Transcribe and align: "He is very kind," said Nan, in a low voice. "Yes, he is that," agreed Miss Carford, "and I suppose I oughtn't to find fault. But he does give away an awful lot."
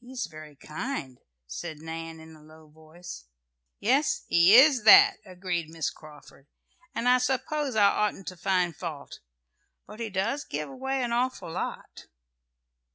"He 0.00 0.10
is 0.12 0.24
very 0.24 0.56
kind," 0.56 1.18
said 1.46 1.80
Nan, 1.82 2.18
in 2.18 2.34
a 2.34 2.40
low 2.42 2.68
voice. 2.70 3.26
"Yes, 3.78 4.24
he 4.26 4.54
is 4.56 4.84
that," 4.84 5.18
agreed 5.26 5.68
Miss 5.68 5.90
Carford, 5.90 6.46
"and 6.94 7.06
I 7.06 7.18
suppose 7.18 7.76
I 7.76 7.84
oughtn't 7.90 8.26
to 8.28 8.38
find 8.38 8.74
fault. 8.74 9.20
But 9.86 10.00
he 10.00 10.08
does 10.08 10.44
give 10.44 10.70
away 10.70 11.02
an 11.02 11.12
awful 11.12 11.50
lot." 11.52 12.06